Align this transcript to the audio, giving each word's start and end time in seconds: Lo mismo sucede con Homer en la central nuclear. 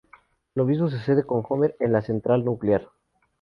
Lo 0.55 0.65
mismo 0.65 0.89
sucede 0.89 1.23
con 1.25 1.43
Homer 1.47 1.75
en 1.79 1.91
la 1.93 2.01
central 2.01 2.43
nuclear. 2.43 2.89